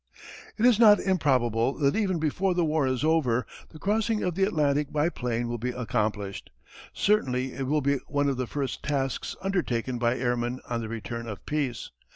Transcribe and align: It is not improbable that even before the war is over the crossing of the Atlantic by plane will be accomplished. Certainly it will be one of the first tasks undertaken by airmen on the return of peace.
It 0.57 0.65
is 0.65 0.79
not 0.79 0.99
improbable 0.99 1.73
that 1.73 1.95
even 1.95 2.17
before 2.17 2.55
the 2.55 2.65
war 2.65 2.87
is 2.87 3.03
over 3.03 3.45
the 3.69 3.77
crossing 3.77 4.23
of 4.23 4.33
the 4.33 4.45
Atlantic 4.45 4.91
by 4.91 5.09
plane 5.09 5.47
will 5.47 5.59
be 5.59 5.69
accomplished. 5.69 6.49
Certainly 6.91 7.53
it 7.53 7.67
will 7.67 7.81
be 7.81 7.97
one 8.07 8.27
of 8.27 8.37
the 8.37 8.47
first 8.47 8.81
tasks 8.81 9.35
undertaken 9.43 9.99
by 9.99 10.17
airmen 10.17 10.59
on 10.67 10.81
the 10.81 10.89
return 10.89 11.27
of 11.27 11.45
peace. 11.45 11.91